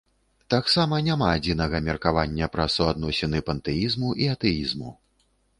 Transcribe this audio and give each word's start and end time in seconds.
Таксама 0.53 0.95
няма 1.07 1.27
адзінага 1.33 1.81
меркавання 1.89 2.49
пра 2.57 2.67
суадносіны 2.79 3.45
пантэізму 3.51 4.09
і 4.25 4.31
атэізму. 4.37 4.89